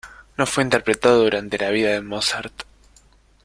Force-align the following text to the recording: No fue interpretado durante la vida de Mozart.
No 0.35 0.47
fue 0.47 0.63
interpretado 0.63 1.19
durante 1.25 1.59
la 1.59 1.69
vida 1.69 1.91
de 1.91 2.01
Mozart. 2.01 2.63